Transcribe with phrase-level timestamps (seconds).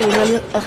[0.00, 0.40] Radio...
[0.54, 0.64] ah.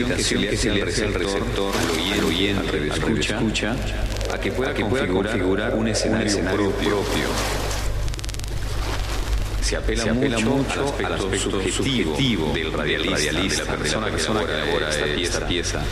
[0.00, 1.74] Invitación que se le hace al receptor,
[2.12, 3.76] al oyente, al escucha, escucha,
[4.32, 6.98] a que pueda, configurar, un escenario, propio.
[9.62, 10.04] Se apela,
[10.40, 15.82] mucho, al aspecto, subjetivo, del radialista, de la persona, que elabora esta pieza.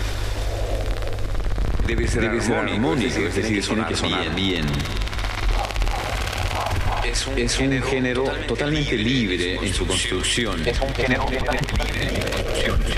[1.87, 4.67] Debe ser, armónico, es decir, tiene que sonar bien.
[7.37, 10.67] Es un, género totalmente libre en su construcción.
[10.67, 11.90] Es un género totalmente libre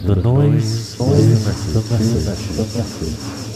[0.00, 0.64] do Dois
[0.96, 3.55] Sonhos da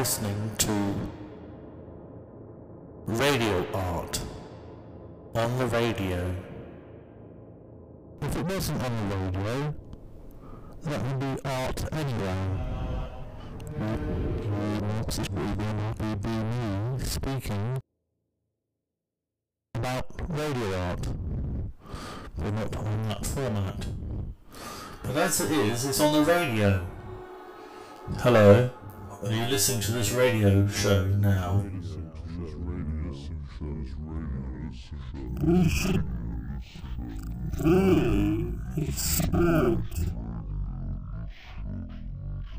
[0.00, 0.72] Listening to
[3.04, 4.18] radio art
[5.34, 6.34] on the radio.
[8.22, 9.74] If it wasn't on the radio,
[10.84, 12.34] that would be art anyway.
[16.24, 17.82] Me speaking
[19.74, 21.08] about radio art.
[22.38, 23.86] We're not on that format.
[25.02, 26.86] But as it is, it's on the radio.
[28.20, 28.70] Hello.
[29.22, 31.66] Are you listening to this radio show now?
[38.76, 39.98] It's smoked.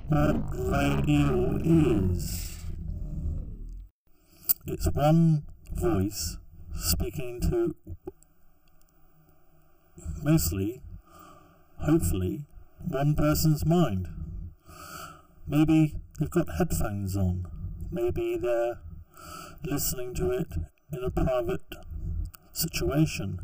[0.08, 2.60] What radio is?
[4.68, 5.44] It's one
[5.74, 6.38] voice
[6.75, 7.75] speaking to
[10.22, 10.81] mostly,
[11.78, 12.46] hopefully,
[12.88, 14.07] one person's mind.
[15.48, 17.45] Maybe they've got headphones on.
[17.91, 18.77] Maybe they're
[19.63, 20.47] listening to it
[20.94, 21.65] in a private
[22.53, 23.39] situation.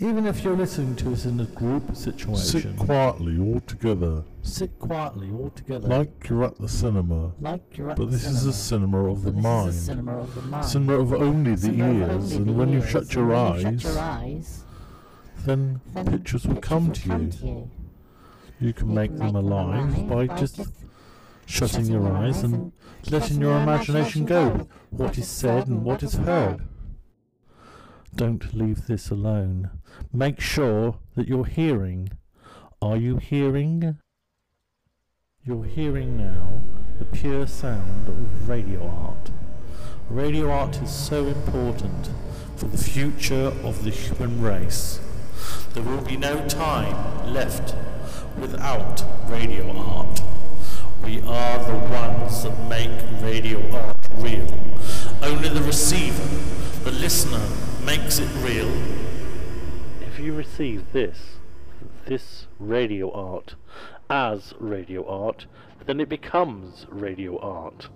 [0.00, 4.78] Even if you're listening to it in a group situation, Sit quietly all together, sit
[4.78, 5.86] quietly all together.
[5.88, 7.32] like you're at the cinema.
[7.40, 9.68] Like you're at But the this is a cinema of the But this mind.
[9.70, 10.64] is a cinema of the mind.
[10.64, 13.12] Cinema of only the Cinema of ears, only and the when you ears, shut and
[13.14, 14.64] your when you eyes, shut your eyes,
[15.44, 17.30] then then pictures will pictures come will to come you.
[17.30, 17.70] to you.
[18.60, 20.72] You can You make can them make them alive alive by by just just
[21.46, 22.72] shutting your eyes and
[23.10, 24.68] letting your imagination go.
[24.90, 26.66] What is said and what is heard.
[28.14, 29.70] Don't leave this alone.
[30.12, 32.10] Make sure that you're hearing.
[32.80, 33.98] Are you hearing?
[35.44, 36.62] You're hearing now
[36.98, 39.30] the pure sound of radio art.
[40.08, 42.10] Radio art is so important
[42.56, 45.00] for the future of the human race.
[45.72, 47.74] There will be no time left
[48.38, 50.20] without radio art.
[51.04, 52.90] We are the ones that make
[53.22, 54.48] radio art real.
[55.22, 56.24] Only the receiver,
[56.82, 57.46] the listener,
[57.84, 58.72] makes it real.
[60.00, 61.36] If you receive this,
[62.06, 63.54] this radio art,
[64.08, 65.44] as radio art,
[65.84, 67.88] then it becomes radio art.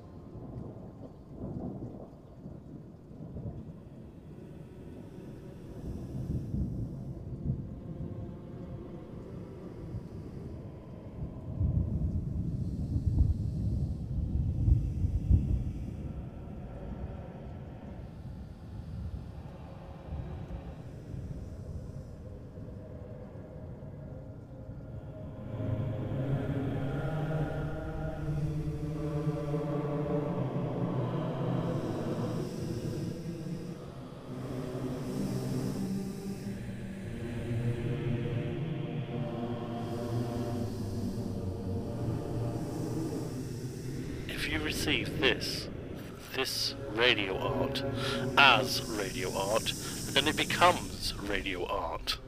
[48.59, 49.73] As radio art,
[50.13, 52.19] then it becomes radio art.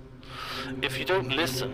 [0.82, 1.72] If you don't listen,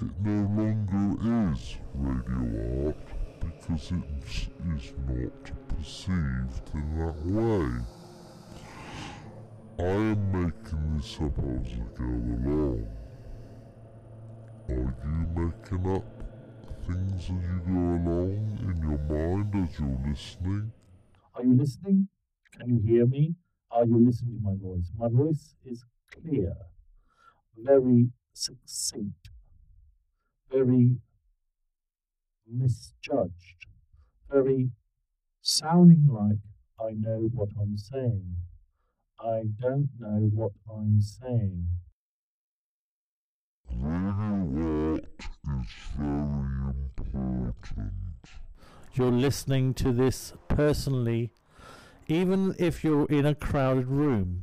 [0.00, 3.06] It no longer is radio art
[3.40, 4.04] because it
[4.74, 7.68] is not perceived in that way.
[9.78, 12.86] I am making this up as I go along.
[14.68, 16.04] Are you making up
[16.86, 20.72] things as you go along in your mind as you're listening?
[21.34, 22.08] Are you listening?
[22.58, 23.34] Can you hear me?
[23.70, 24.90] Are you listening to my voice?
[24.96, 26.54] My voice is clear,
[27.56, 29.30] very succinct,
[30.50, 30.96] very
[32.50, 33.66] misjudged,
[34.30, 34.70] very
[35.40, 36.38] sounding like
[36.80, 38.36] I know what I'm saying.
[39.18, 41.66] I don't know what I'm saying.
[43.70, 45.00] Radio is
[45.96, 46.74] very
[47.08, 47.92] important.
[48.94, 51.30] You're listening to this personally,
[52.08, 54.42] even if you're in a crowded room.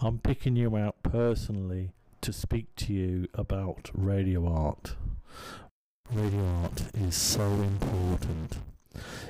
[0.00, 4.96] I'm picking you out personally to speak to you about radio art.
[6.12, 8.58] Radio art is so important.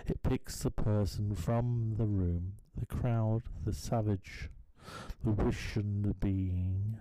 [0.06, 4.50] It picks the person from the room, the crowd, the savage,
[5.24, 6.98] the wish and the being,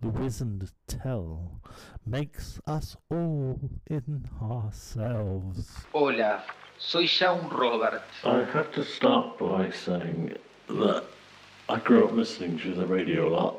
[0.00, 1.60] the wizened tell,
[2.06, 3.58] makes us all
[3.88, 5.86] in ourselves.
[5.92, 6.42] Hola,
[6.78, 8.02] soy Shaun Robert.
[8.24, 10.36] I have to start by saying
[10.68, 11.04] that
[11.68, 13.56] I grew up listening to the radio a lot,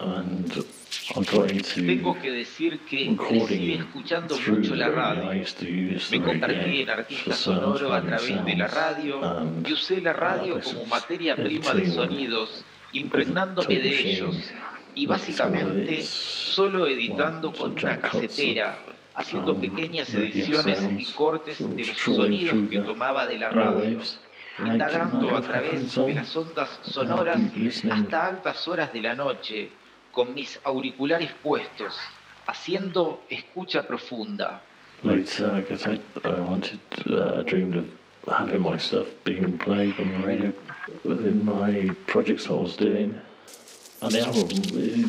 [0.00, 0.64] and
[1.16, 5.22] I got into Tengo que decir que crecí recording escuchando through mucho la radio.
[5.24, 5.42] I radio.
[5.42, 8.68] used to use Me the convertí radio en for artista sonoro a través de la
[8.68, 14.36] sounds, radio and y usé la radio como materia prima de sonidos, impregnándome de ellos
[14.98, 18.78] y básicamente solo editando con una casetera,
[19.14, 24.00] haciendo pequeñas ediciones y cortes de los sonidos que tomaba de la radio,
[24.58, 29.70] indagando a través de las ondas sonoras listening hasta altas horas de la noche,
[30.10, 31.96] con mis auriculares puestos,
[32.48, 34.62] haciendo escucha profunda.
[35.04, 35.22] uh,
[38.32, 40.52] having my stuff being played on the radio
[41.04, 43.14] within my projects I was doing.
[44.00, 45.08] And the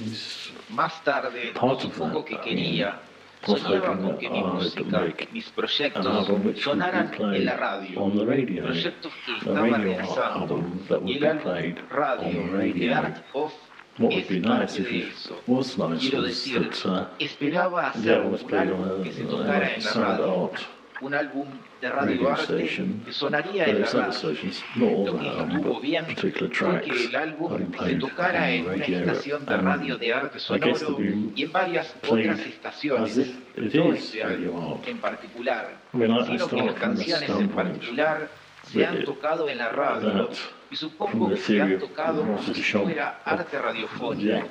[0.69, 2.99] Más tarde, Part of supongo que quería,
[3.45, 8.01] soñaba con que mi música, mis proyectos album which would be sonaran en la radio,
[8.01, 8.63] on the radio.
[8.63, 12.47] proyectos que estaba radio realizando that y would el be played radio.
[12.51, 12.95] radio.
[12.95, 13.53] Art of
[13.99, 15.35] What would es be parte nice if de it eso.
[15.47, 19.11] was nice Quiero was decir, that uh, esperaba the hacer un played on álbum que
[19.13, 20.59] se tocara en la radio, art
[21.01, 21.47] un álbum
[21.81, 22.69] de Radio Arte
[23.05, 24.33] que sonaría en la radio.
[24.75, 29.97] Lo que estuvo bien fue que el álbum se tocara en una estación de radio
[29.97, 30.97] de arte sonoro
[31.35, 33.17] y en varias otras estaciones,
[33.55, 38.29] no en particular, sino que las canciones en particular
[38.63, 40.29] se han tocado en la radio
[40.69, 44.47] y supongo que se han tocado como si fuera arte radiofónico.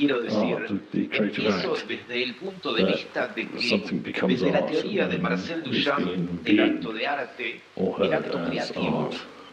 [0.00, 0.56] Quiero decir,
[0.94, 6.06] empiezo desde el punto de vista de que, desde la teoría de Marcel Duchamp
[6.42, 9.10] del acto de arte, el acto creativo,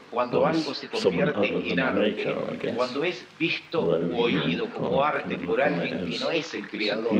[0.10, 2.34] cuando algo se convierte en arte,
[2.78, 7.12] cuando es visto o oído como arte por alguien que no es el creador,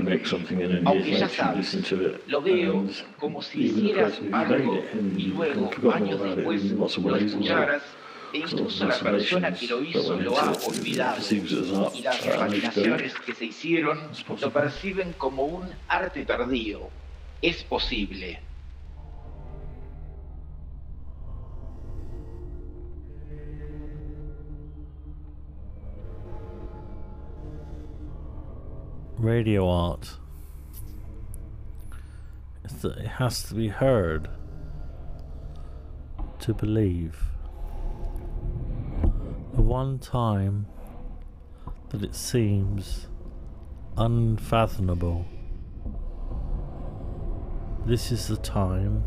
[0.86, 1.94] aunque ya sabes,
[2.28, 2.86] lo veo
[3.20, 4.86] como si hicieras algo
[5.18, 7.84] y luego, años después, lo escucharas
[8.34, 11.22] e incluso la persona que lo hizo lo ha olvidado
[11.94, 14.00] y las imaginaciones que se hicieron
[14.42, 16.90] lo perciben como un arte tardío.
[17.42, 18.40] Es posible.
[29.20, 30.18] radio art
[32.82, 34.30] that it has to be heard
[36.40, 37.18] to believe.
[39.58, 40.68] The one time
[41.90, 43.08] that it seems
[43.98, 45.26] unfathomable.
[47.84, 49.04] This is the time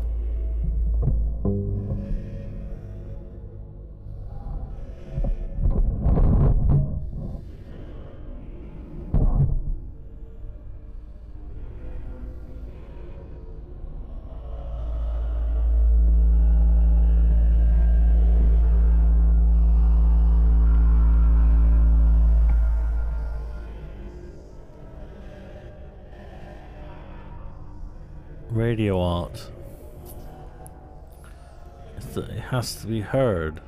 [28.71, 29.51] radio art
[31.97, 33.59] is that it has to be heard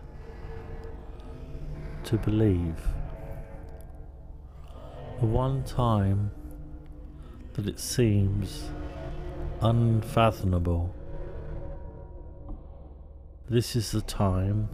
[2.05, 2.79] to believe.
[5.19, 6.31] The one time
[7.51, 8.71] that it seems
[9.59, 10.95] unfathomable.
[13.49, 14.69] This is the time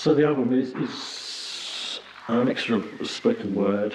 [0.00, 3.94] So the album is, is a mixture of spoken word,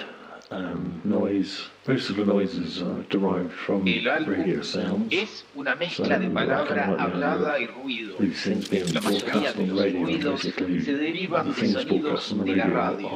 [0.52, 1.68] um, noise.
[1.88, 5.12] Most of the noises are derived from radio sounds.
[5.12, 8.18] Es una mezcla de palabra hablada y ruido.
[8.20, 13.08] La mayoría de los ruidos se derivan de sonidos de la radio.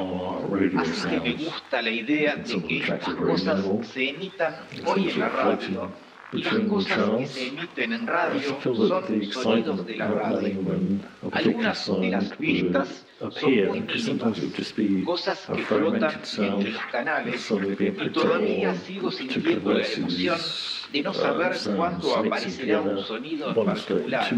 [0.77, 4.53] Así que me gusta la idea de que estas cosas se emitan
[4.85, 10.07] hoy en la radio las cosas que se emiten en radio son sonidos de la
[10.07, 10.59] radio.
[11.31, 14.41] Algunas de las pistas son muy mínimas,
[15.05, 20.39] cosas que flotan entre los canales y todavía sigo sintiendo la emoción
[20.91, 24.29] de no saber cuándo aparecerá un sonido en particular,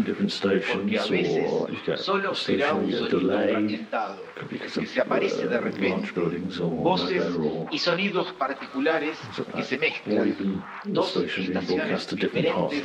[0.72, 1.50] porque a veces
[1.96, 6.12] solo será un sonido fragmentado, que se aparece de repente,
[6.60, 7.24] voces
[7.70, 9.18] y sonidos particulares
[9.54, 12.84] que se mezclan, dos estaciones diferentes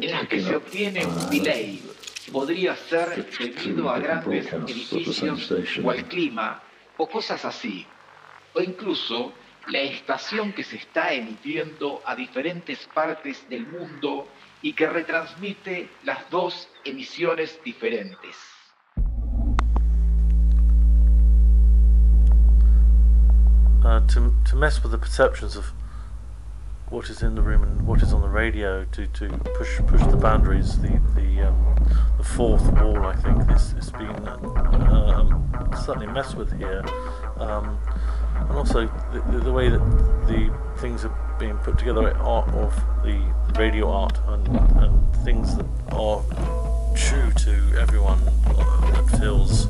[0.00, 1.82] en las que se obtiene un delay.
[2.32, 5.50] Podría ser debido a grandes edificios
[5.82, 6.62] o al clima
[6.96, 7.86] o cosas así,
[8.54, 9.32] o incluso
[9.68, 14.28] la estación que se está emitiendo a diferentes partes del mundo
[14.62, 18.36] y que retransmite las dos emisiones diferentes.
[23.84, 25.72] Uh, to, to mess with the perceptions of
[26.90, 30.00] what is in the room and what is on the radio to, to push push
[30.02, 30.78] the boundaries.
[30.80, 36.36] The the um, the fourth wall I think is, is being uh, um, certainly messed
[36.36, 36.84] with here.
[37.36, 37.78] Um,
[38.34, 39.78] and also the, the, way that
[40.26, 43.20] the things are being put together art of the
[43.58, 46.22] radio art and, and things that are
[46.98, 49.68] true to everyone that feels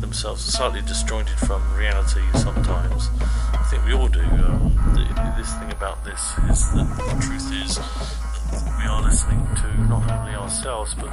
[0.00, 3.08] themselves slightly disjointed from reality sometimes.
[3.52, 4.20] I think we all do.
[4.20, 9.44] Um, the, this thing about this is that the truth is that we are listening
[9.56, 11.10] to not only ourselves but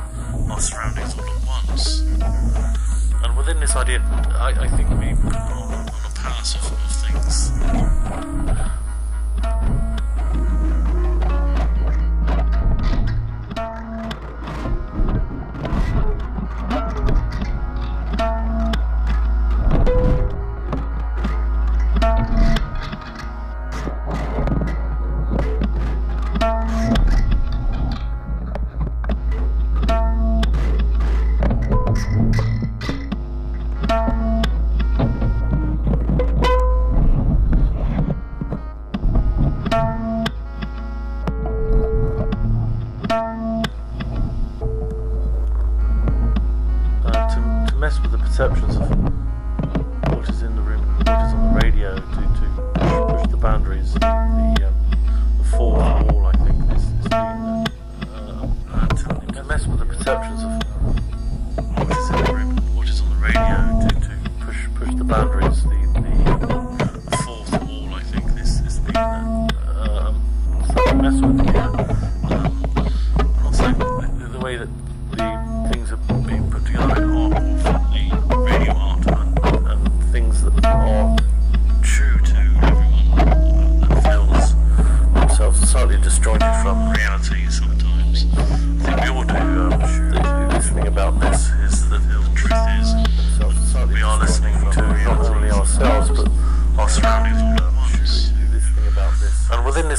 [0.49, 2.01] our surroundings all at once.
[3.23, 3.99] And within this idea,
[4.35, 7.51] I, I think we are on, on a path of, of things.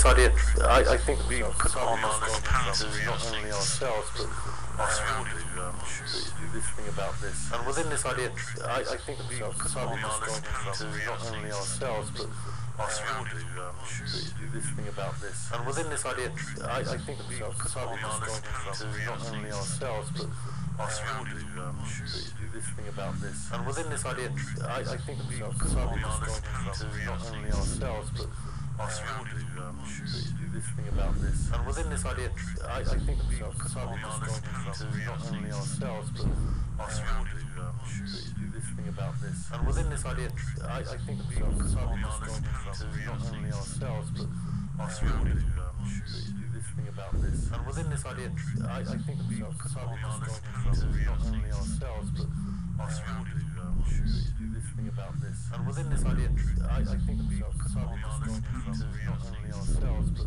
[0.08, 0.32] This.
[0.32, 4.10] And within this idea, I, I think we put on our powers not only ourselves
[4.16, 5.44] but surroundings.
[5.58, 5.74] Um,
[6.52, 7.52] this thing about this.
[7.52, 8.30] And within this idea,
[8.64, 10.20] I, I think we put on our
[10.74, 13.44] to not only ourselves but surroundings.
[13.58, 13.74] Um,
[14.52, 15.50] this thing about this.
[15.52, 16.30] And within this idea,
[16.64, 18.20] I, I think we put on our
[18.74, 20.28] to not only ourselves but.
[20.78, 21.74] Um,
[22.54, 23.50] this thing about this.
[23.52, 24.30] And within this idea,
[24.62, 26.26] I, I think we put on our
[26.74, 28.26] to not only ourselves but
[28.78, 29.44] our surroundings.
[29.58, 29.78] Um,
[30.58, 31.50] thing about this.
[31.52, 32.30] And within this idea,
[32.66, 34.26] I, I think we put on our
[34.74, 36.26] to not only ourselves but
[38.76, 39.50] thing about this.
[39.52, 40.30] And within this idea,
[40.66, 42.26] I, I think we put on our
[42.74, 44.28] to not only ourselves but
[46.78, 47.50] thing about this.
[47.52, 48.30] And within this idea,
[48.68, 50.20] I, I think we put on our
[50.74, 52.26] to not only ourselves but
[52.78, 53.44] our surroundings.
[54.88, 55.50] About this.
[55.52, 56.30] And within this idea,
[56.70, 58.30] I, I think we put on our to
[59.04, 60.26] not only ourselves but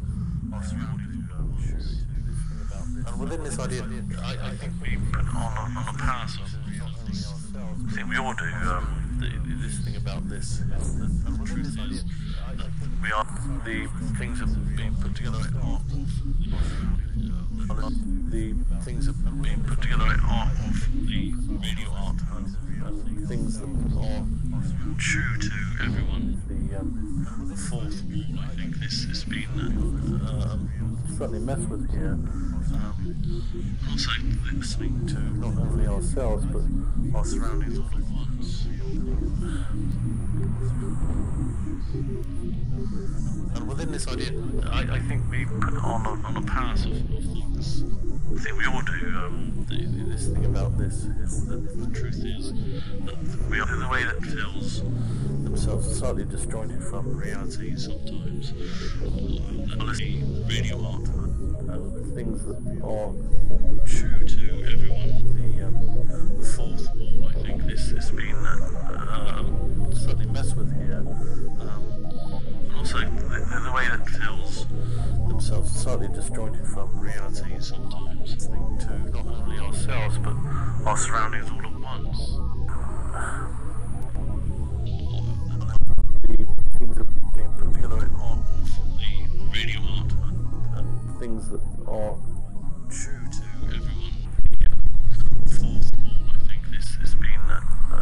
[0.55, 1.29] our surroundings.
[1.31, 3.07] About this.
[3.07, 3.83] And within this idea,
[4.21, 6.55] I, I think we put on on a power source.
[6.67, 8.45] I think we all do.
[8.45, 9.27] Um, the,
[9.65, 10.59] this thing about this.
[10.59, 12.20] And within this idea, I, I think
[13.01, 13.25] we are
[13.65, 13.87] the
[14.17, 15.81] things that are being put together of
[18.31, 23.67] the things that are being put together art of the radio art and things that
[23.67, 24.25] are
[24.97, 25.51] true to
[25.83, 26.41] everyone.
[26.47, 30.57] The, fourth wall, I think this has been uh,
[31.17, 32.13] certainly messed with here.
[32.13, 33.41] Um,
[33.89, 34.09] also
[34.53, 36.63] listening to not only ourselves but
[37.17, 38.10] our surroundings all.
[43.55, 44.31] And within this idea,
[44.71, 47.83] I, I think we put on a, on a path of, things.
[47.83, 49.07] I think we all do.
[49.17, 53.87] Um, the, this thing about this is that the truth is that we are the
[53.89, 54.81] way that feels
[55.43, 58.53] themselves slightly disjointed from reality sometimes.
[59.01, 59.93] Uh,
[60.47, 61.07] radio art
[61.69, 63.13] and things that are
[63.85, 65.11] true to everyone.
[65.37, 65.73] The, um,
[66.39, 66.87] the fourth
[67.71, 70.97] I think, this has been uh, um, slightly messed with here.
[70.97, 72.05] Um,
[72.67, 74.65] and also the, the way that feels
[75.27, 78.33] themselves slightly disjointed from reality sometimes.
[78.33, 80.35] Listening to not only ourselves but
[80.85, 82.17] our surroundings all at once.
[86.27, 86.45] The
[86.77, 88.39] things that are being put together in art,
[88.97, 89.13] the
[89.53, 90.37] radio art, and,
[90.77, 92.17] and things that are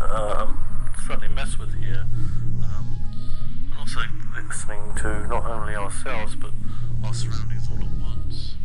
[0.09, 0.51] uh,
[1.05, 2.05] slightly messed with here.
[2.63, 2.97] Um,
[3.71, 3.99] and also
[4.35, 6.51] listening to not only ourselves but
[7.03, 8.55] our surroundings all at once.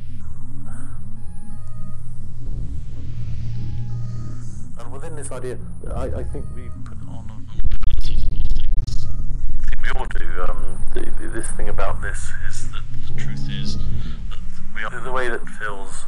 [4.79, 5.59] And within this idea,
[5.95, 7.35] I, I think we put on a,
[9.83, 10.43] we all do.
[10.43, 14.39] Um, the, the, this thing about this is that the truth is that
[14.75, 16.05] we are the way that feels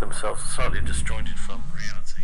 [0.00, 2.15] themselves slightly disjointed from reality.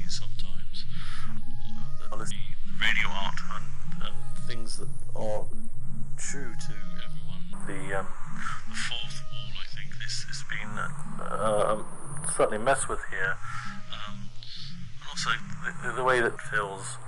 [2.20, 4.14] Radio art and, and
[4.46, 5.46] things that are
[6.18, 7.42] true to everyone.
[7.66, 8.07] The um,
[8.68, 11.87] the fourth wall, I think this has been uh, um,
[12.37, 13.37] certainly messed with here.
[13.92, 14.29] Um,
[15.01, 15.31] and also
[15.83, 16.98] the, the, way that feels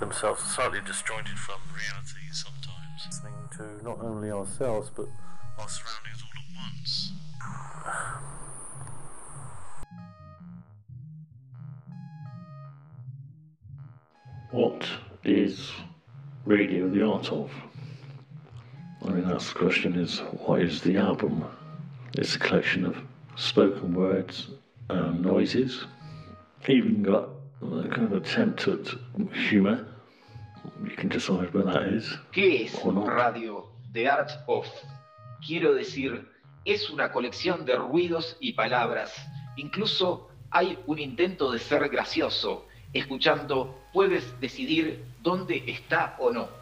[0.00, 3.06] themselves slightly disjointed from reality sometimes.
[3.06, 5.08] Listening to not only ourselves but
[5.58, 7.12] our surroundings all at once.
[14.52, 14.86] What
[15.24, 15.72] is
[16.44, 17.50] radio the art of?
[19.02, 21.42] I mean, that's the question is what is the album?
[22.18, 22.94] It's a collection of
[23.34, 24.48] spoken words
[24.90, 25.86] and noises.
[26.68, 27.30] Even got
[27.62, 28.88] a kind of attempt at
[29.48, 29.86] humour.
[30.84, 32.14] You can decide where that is.
[32.34, 34.66] ¿Qué es radio The Art of?
[35.46, 36.28] Quiero decir,
[36.66, 39.14] es una colección de ruidos y palabras.
[39.56, 46.61] Incluso hay un intento de ser gracioso escuchando puedes decidir dónde está o no.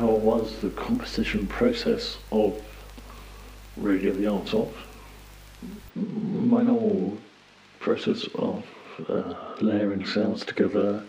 [0.00, 2.58] How was the composition process of
[3.76, 4.74] Radio the Art of?
[5.94, 7.18] My normal
[7.80, 8.64] process of
[9.08, 11.04] uh, layering sounds together,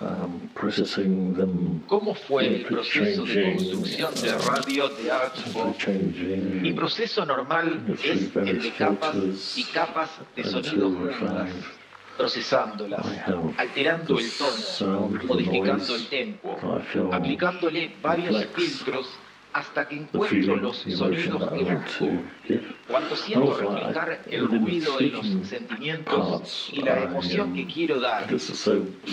[0.00, 5.74] um, processing them, ¿Cómo fue el proceso de construcción de radio de Artful?
[6.62, 11.48] Mi proceso normal es el de capas y capas de juntas
[12.16, 13.04] procesándolas,
[13.56, 16.58] alterando el tono, modificando el tempo,
[17.12, 19.06] aplicándole varios filtros
[19.54, 22.08] hasta que encuentro los sonidos que busco.
[22.88, 28.26] Cuando siento replicar el ruido de los sentimientos y la emoción que quiero dar,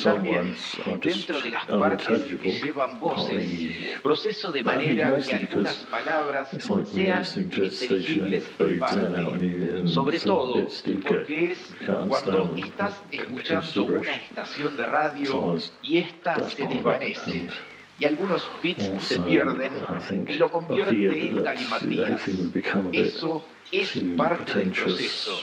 [0.04, 0.56] también
[1.02, 6.50] dentro de las partes que llevan voces, proceso de manera que algunas palabras
[6.92, 8.44] sean inteligibles
[8.80, 9.88] para mí.
[9.88, 10.68] Sobre todo
[11.08, 11.76] porque es
[12.08, 17.48] cuando estás escuchando una estación de radio y ésta se desvanece
[18.00, 19.74] y algunos bits se pierden
[20.28, 22.28] y lo convierte en galimatías.
[22.92, 25.40] Eso es parte del proceso.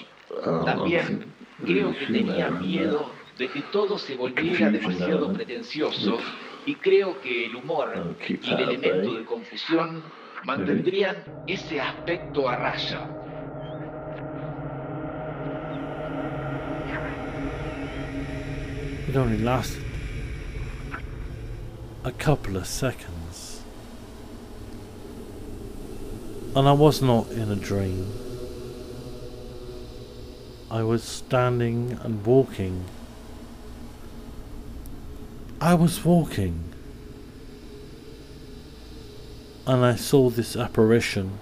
[0.64, 1.24] También
[1.64, 6.18] creo que tenía miedo de que todo se volviera demasiado pretencioso
[6.66, 10.02] y creo que el humor y el elemento de confusión
[10.44, 13.08] mantendrían ese aspecto a raya.
[19.08, 19.87] It only lasted
[22.08, 23.60] a couple of seconds.
[26.56, 28.10] And I was not in a dream.
[30.70, 32.86] I was standing and walking.
[35.60, 36.72] I was walking.
[39.66, 41.38] And I saw this apparition.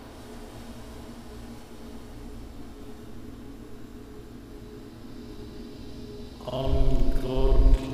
[6.44, 7.86] Ungodly.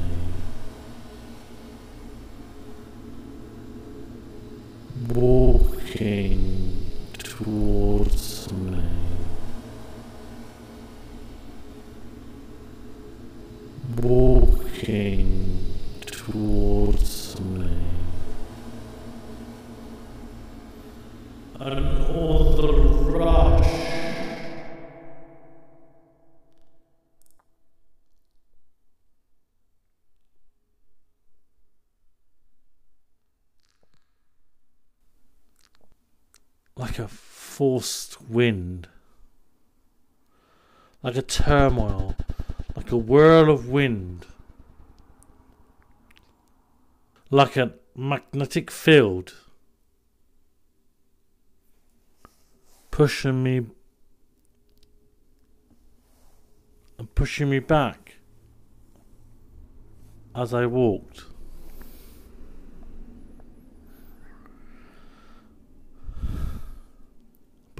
[5.15, 6.87] Walking
[7.19, 8.83] towards me.
[14.03, 15.65] Walking
[16.07, 17.71] towards me.
[21.59, 22.73] Another
[23.11, 23.81] rush.
[36.77, 37.07] like a
[37.61, 38.89] forced wind,
[41.03, 42.17] like a turmoil,
[42.75, 44.25] like a whirl of wind,
[47.31, 49.35] like a magnetic field
[52.91, 53.67] pushing me
[56.99, 58.15] and pushing me back
[60.35, 61.30] as I walked.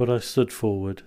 [0.01, 1.03] But I stood forward.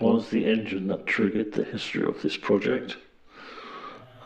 [0.00, 2.96] Was the engine that triggered the history of this project.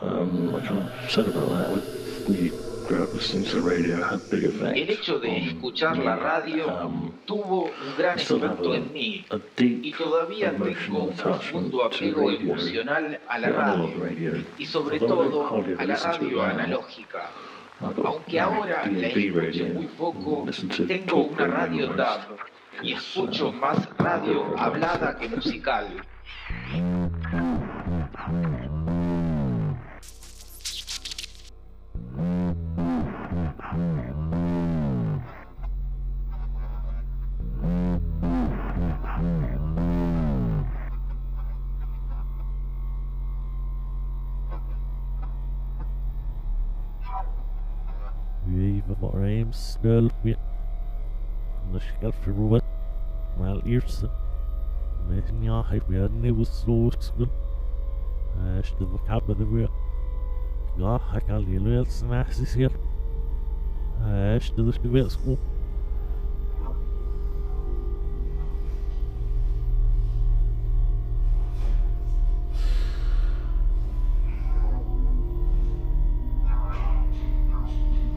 [0.01, 2.51] Um, I of said about that with me
[2.89, 4.77] listening to the radio had big effect.
[4.77, 9.25] El hecho de escuchar la radio um, tuvo un gran efecto en mí
[9.57, 15.95] y todavía tengo un profundo apego emocional a la radio y sobre todo a la
[15.95, 17.29] radio analógica.
[18.03, 20.45] Aunque ahora la escucho muy poco,
[20.87, 22.52] tengo una radio DAB
[22.83, 25.87] y escucho más radio hablada que musical.
[48.45, 50.11] Even more still.
[53.37, 54.05] weil eerst
[55.07, 57.13] mijn ja, heeft weer een nieuwe ich
[58.57, 59.69] Als de kabel weer.
[60.75, 62.71] Ja, ik kan die leerst naast hier.
[64.33, 65.39] Als de geweest op.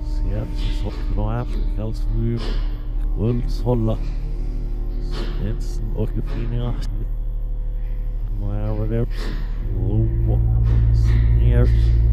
[0.05, 2.61] Zie je, het is op de avond, als vuur.
[3.18, 3.96] Ulzolla.
[5.44, 6.75] It's Occupinia.
[8.38, 9.07] Whatever.
[9.79, 10.40] Oh, sneers.
[10.94, 12.06] Sneers.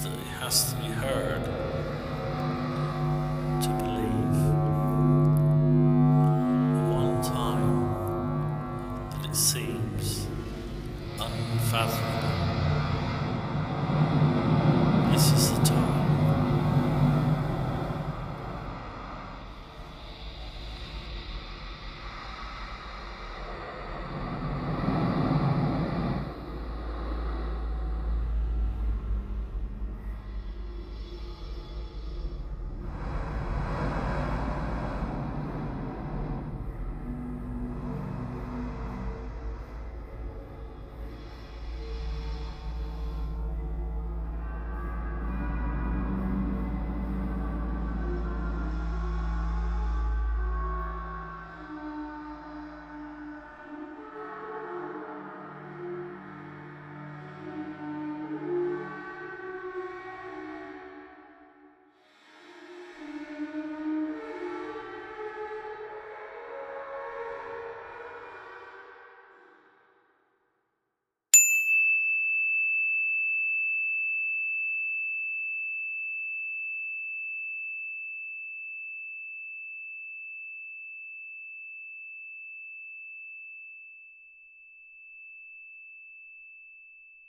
[0.00, 1.44] has it has to be heard
[3.62, 4.11] to believe.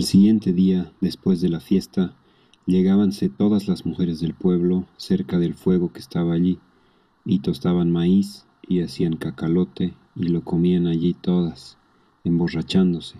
[0.00, 2.14] El siguiente día, después de la fiesta,
[2.64, 6.58] llegábanse todas las mujeres del pueblo cerca del fuego que estaba allí,
[7.26, 11.76] y tostaban maíz, y hacían cacalote, y lo comían allí todas,
[12.24, 13.18] emborrachándose,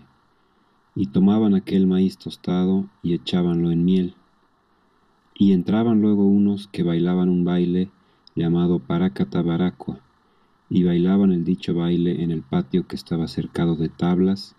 [0.94, 4.14] y tomaban aquel maíz tostado y echábanlo en miel.
[5.34, 7.90] Y entraban luego unos que bailaban un baile
[8.34, 10.00] llamado Paracatabaracua,
[10.70, 14.56] y bailaban el dicho baile en el patio que estaba cercado de tablas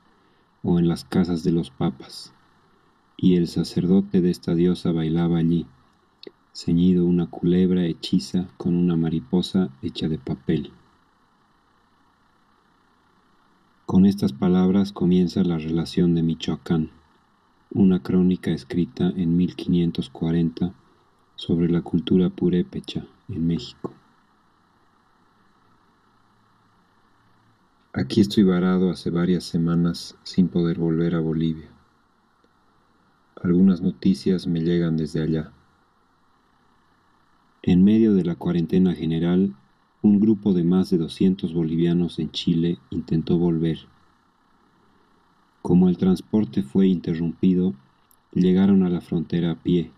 [0.63, 2.33] o en las casas de los papas.
[3.17, 5.65] Y el sacerdote de esta diosa bailaba allí,
[6.53, 10.71] ceñido una culebra hechiza con una mariposa hecha de papel.
[13.85, 16.91] Con estas palabras comienza la relación de Michoacán,
[17.71, 20.73] una crónica escrita en 1540
[21.35, 23.93] sobre la cultura purépecha en México.
[27.93, 31.67] Aquí estoy varado hace varias semanas sin poder volver a Bolivia.
[33.43, 35.51] Algunas noticias me llegan desde allá.
[37.63, 39.53] En medio de la cuarentena general,
[40.01, 43.79] un grupo de más de 200 bolivianos en Chile intentó volver.
[45.61, 47.73] Como el transporte fue interrumpido,
[48.31, 49.91] llegaron a la frontera a pie,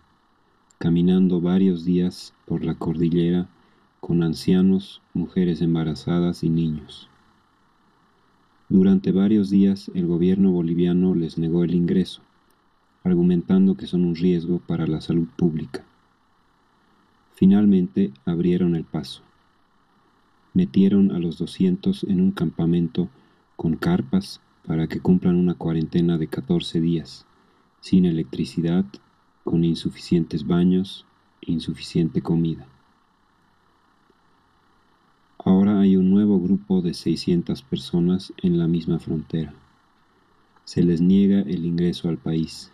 [0.79, 3.49] caminando varios días por la cordillera
[3.99, 7.07] con ancianos, mujeres embarazadas y niños.
[8.69, 12.21] Durante varios días el gobierno boliviano les negó el ingreso,
[13.03, 15.83] argumentando que son un riesgo para la salud pública.
[17.35, 19.21] Finalmente abrieron el paso.
[20.53, 23.09] Metieron a los 200 en un campamento
[23.57, 27.25] con carpas para que cumplan una cuarentena de 14 días,
[27.81, 28.85] sin electricidad,
[29.43, 31.05] con insuficientes baños,
[31.41, 32.65] insuficiente comida.
[35.45, 39.53] Ahora hay un nuevo grupo de 600 personas en la misma frontera.
[40.63, 42.71] Se les niega el ingreso al país.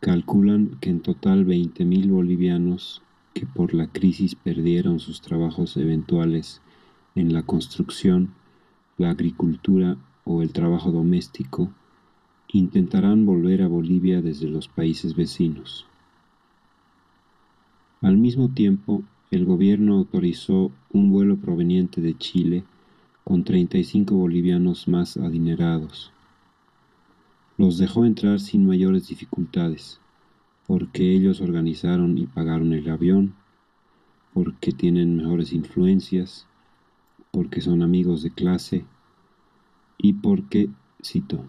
[0.00, 3.02] Calculan que en total 20.000 bolivianos
[3.34, 6.62] que por la crisis perdieron sus trabajos eventuales
[7.14, 8.32] en la construcción,
[8.96, 11.70] la agricultura o el trabajo doméstico
[12.48, 15.86] intentarán volver a Bolivia desde los países vecinos.
[18.00, 22.64] Al mismo tiempo, el gobierno autorizó un vuelo proveniente de Chile
[23.24, 26.12] con 35 bolivianos más adinerados.
[27.56, 30.00] Los dejó entrar sin mayores dificultades,
[30.66, 33.34] porque ellos organizaron y pagaron el avión,
[34.34, 36.46] porque tienen mejores influencias,
[37.30, 38.84] porque son amigos de clase
[39.96, 40.68] y porque,
[41.02, 41.42] cito,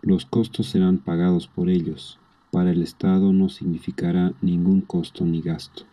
[0.00, 2.18] los costos serán pagados por ellos.
[2.50, 5.84] Para el Estado no significará ningún costo ni gasto.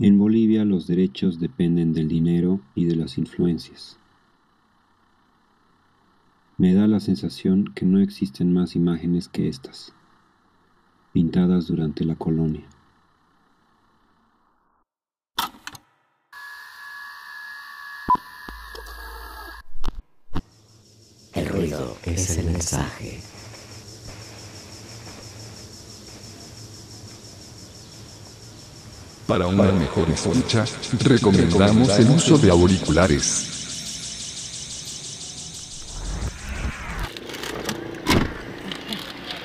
[0.00, 3.96] En Bolivia los derechos dependen del dinero y de las influencias.
[6.58, 9.92] Me da la sensación que no existen más imágenes que estas,
[11.12, 12.64] pintadas durante la colonia.
[21.34, 23.20] El ruido es el mensaje.
[29.26, 30.66] Para una mejor escucha,
[31.02, 33.50] recomendamos el uso de auriculares.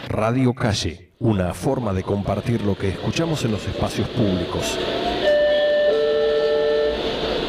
[0.09, 4.77] Radio Calle, una forma de compartir lo que escuchamos en los espacios públicos.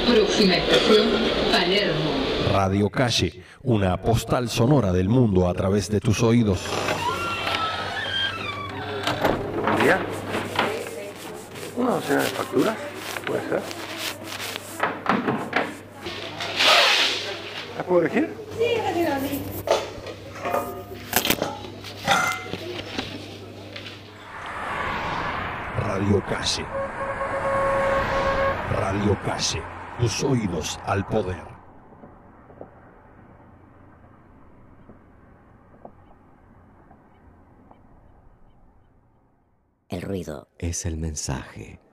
[0.09, 1.09] Próxima estación,
[1.51, 2.11] Palermo.
[2.53, 6.61] Radio Calle, una postal sonora del mundo a través de tus oídos.
[9.65, 9.99] Buen día.
[12.01, 12.77] ¿Una docena de facturas?
[13.27, 13.63] ¿Puede ser?
[17.77, 18.35] ¿Las puedo elegir?
[18.57, 19.43] Sí, rápido, sí.
[25.79, 26.67] Radio Calle.
[28.71, 29.63] Radio Calle,
[29.99, 31.43] tus oídos al poder.
[39.91, 41.90] El ruido es el mensaje.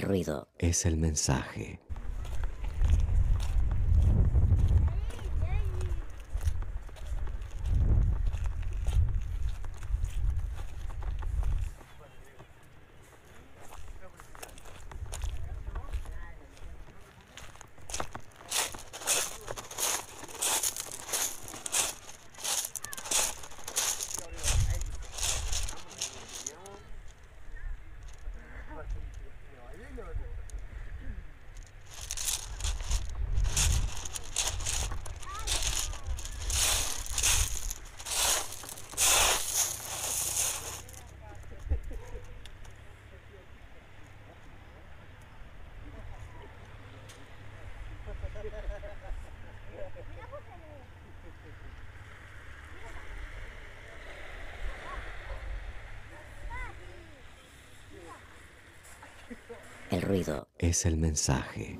[0.00, 1.78] Ruido es el mensaje.
[60.58, 61.78] Es el mensaje.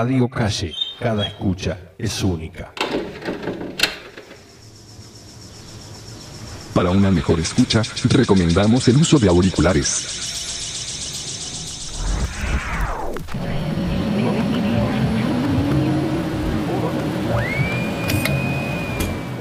[0.00, 2.72] Radio Calle, cada escucha es única.
[6.72, 10.06] Para una mejor escucha, recomendamos el uso de auriculares.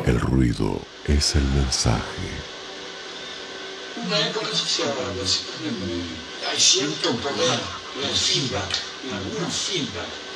[0.08, 2.02] El ruido es el mensaje.
[4.08, 4.90] Una época social,
[6.52, 7.60] hay cierto poder
[8.02, 8.76] en el feedback,
[9.08, 10.27] en algunos feedback.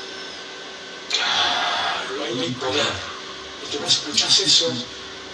[2.32, 2.94] Ahí hay poder.
[3.72, 4.72] Y escuchas eso,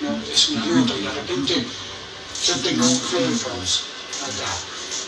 [0.01, 0.33] ¿no?
[0.33, 1.65] es una nota y de repente
[2.45, 3.81] yo tengo un headphones
[4.21, 4.51] acá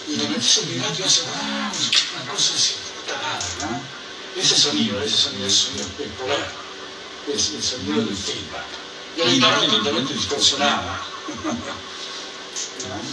[0.07, 1.71] y le metes vibrato y hace ¡ah!
[2.13, 2.73] una cosa así,
[3.07, 4.41] nada, ¿no?
[4.41, 6.47] Ese sonido, ese sonido es sonido de poder,
[7.33, 8.67] es el sonido del feedback.
[9.17, 11.01] Y la guitarra evidentemente distorsionada.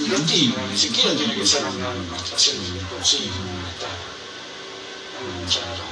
[0.00, 3.88] Y continuo, ni siquiera tiene que ser una demostración de consigo, no está
[5.20, 5.84] enganchado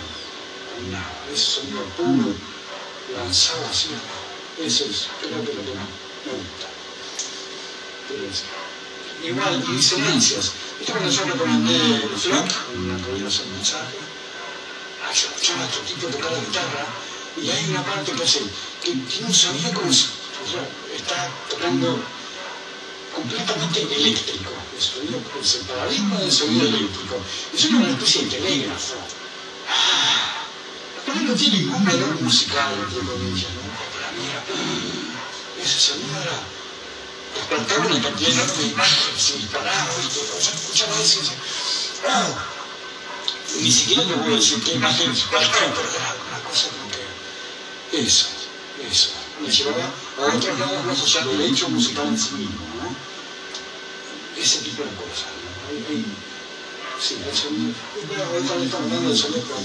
[0.74, 1.24] con nada.
[1.32, 2.35] Es sonido puro,
[3.17, 3.89] lanzado así.
[4.59, 6.69] Eso es, creo que lo que me gusta.
[8.09, 8.25] Pero
[9.29, 10.53] igual, y disonancias.
[10.81, 13.97] Esto cuando yo recomendé el Flock, una poderosa mensaje,
[15.15, 16.87] yo escuchaba a otro tipo tocar la guitarra
[17.41, 18.41] y hay una parte que hace,
[18.83, 20.07] que tiene un sonido como si
[20.45, 21.99] o sea, está tocando
[23.15, 24.51] completamente eléctrico.
[24.75, 27.17] El, sonido, el paradigma del sonido eléctrico.
[27.55, 28.95] Es una especie de telégrafo.
[29.69, 30.04] Ah,
[31.15, 33.62] pero no tiene ningún valor musical, entre comillas, ¿no?
[33.95, 34.43] Para mí era,
[35.62, 36.43] ese sonido era
[37.35, 40.21] despertaba una cantidad enorme de imágenes, se disparaba, ¿viste?
[40.21, 41.27] O sea, escuchaba eso y
[42.07, 46.91] oh, ni siquiera te voy a decir qué imágenes disparaba, pero era una cosa como
[46.91, 48.27] que eso,
[48.91, 49.11] eso,
[49.41, 52.95] me llevaba a otros lados más allá del hecho musical en sí mismo, ¿no?
[54.41, 55.31] ese tipo de cosas.
[55.31, 55.69] ¿no?
[55.71, 56.05] Hay, hay,
[57.01, 57.75] sí, el sonido.
[58.09, 59.65] Bueno, ahorita estamos hablando de sonido con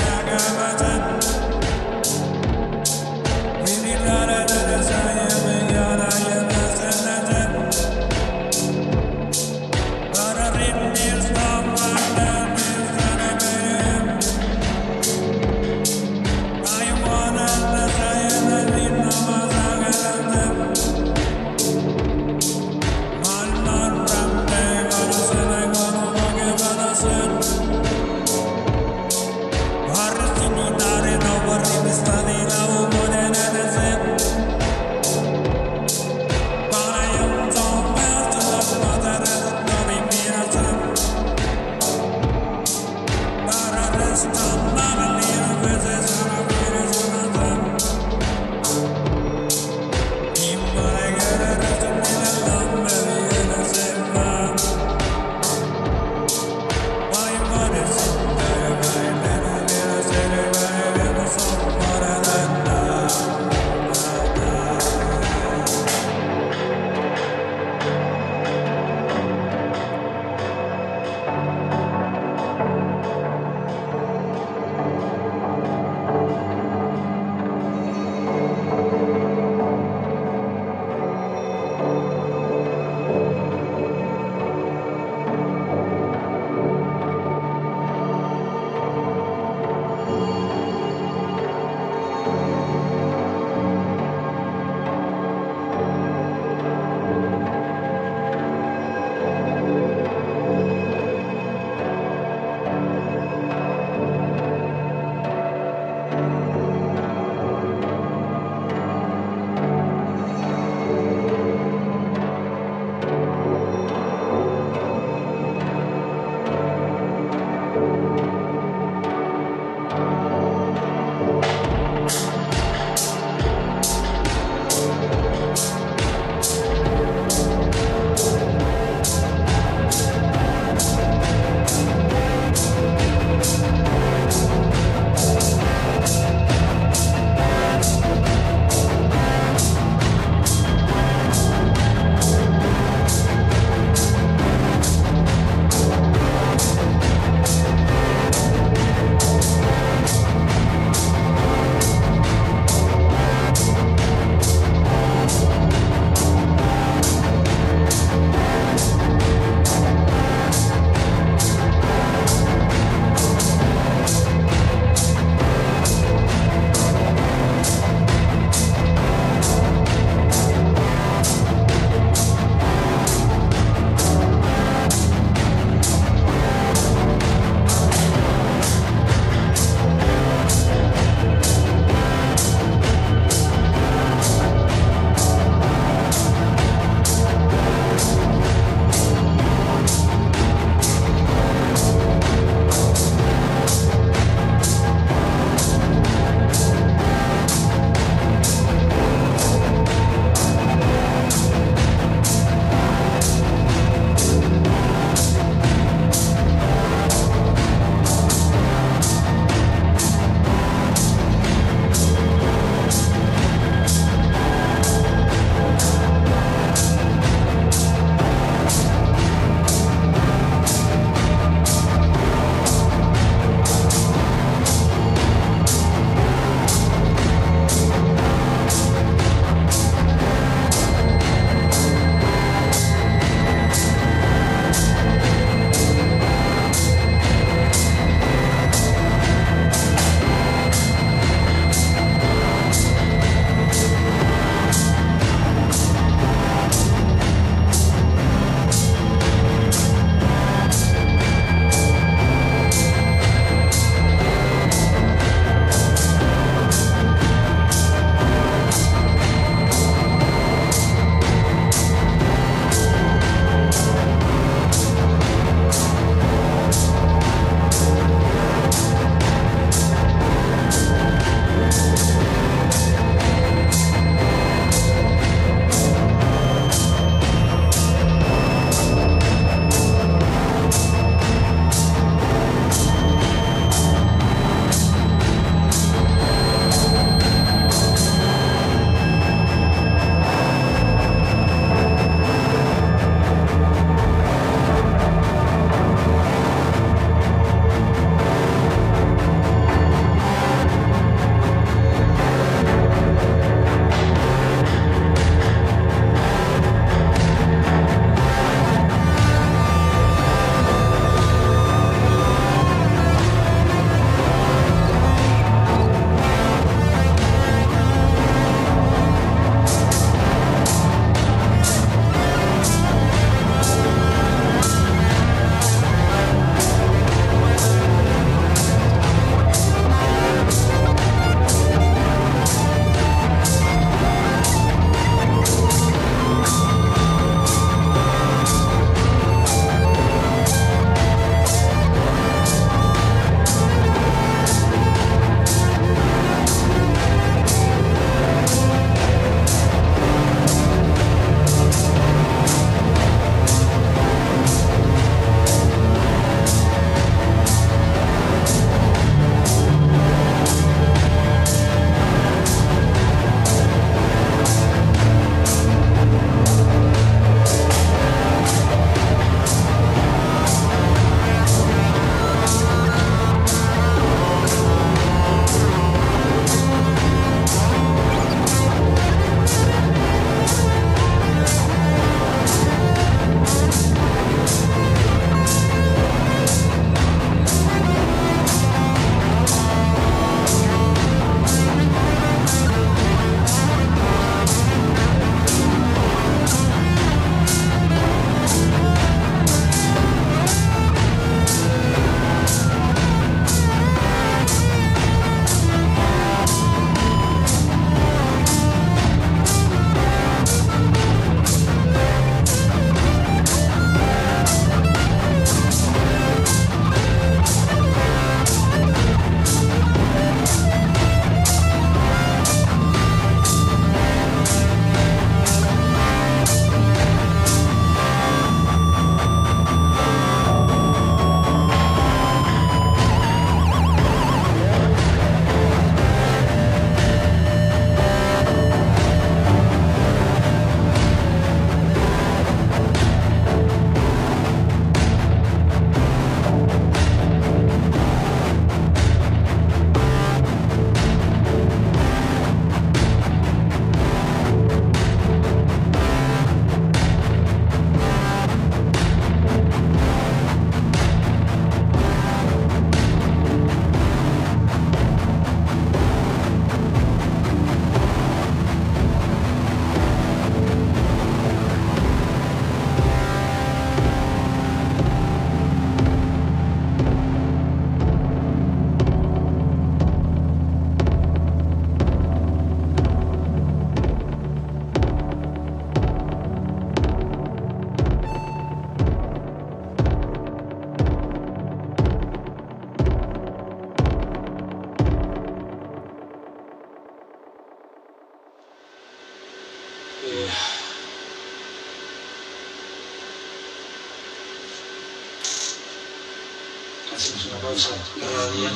[508.51, 508.71] 哎呀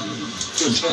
[0.55, 0.87] 就这